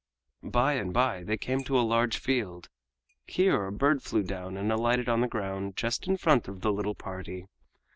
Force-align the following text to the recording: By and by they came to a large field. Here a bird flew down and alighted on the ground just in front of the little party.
By 0.41 0.73
and 0.73 0.91
by 0.91 1.21
they 1.23 1.37
came 1.37 1.63
to 1.65 1.77
a 1.79 1.85
large 1.85 2.17
field. 2.17 2.69
Here 3.27 3.67
a 3.67 3.71
bird 3.71 4.01
flew 4.01 4.23
down 4.23 4.57
and 4.57 4.71
alighted 4.71 5.07
on 5.07 5.21
the 5.21 5.27
ground 5.27 5.77
just 5.77 6.07
in 6.07 6.17
front 6.17 6.47
of 6.47 6.61
the 6.61 6.73
little 6.73 6.95
party. 6.95 7.45